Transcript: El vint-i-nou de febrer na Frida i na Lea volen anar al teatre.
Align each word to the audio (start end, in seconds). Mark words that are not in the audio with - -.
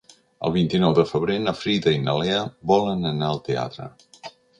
El 0.47 0.53
vint-i-nou 0.53 0.93
de 0.99 1.03
febrer 1.09 1.35
na 1.43 1.53
Frida 1.59 1.93
i 1.97 1.99
na 2.05 2.15
Lea 2.21 2.39
volen 2.73 3.05
anar 3.11 3.29
al 3.29 3.43
teatre. 3.49 3.87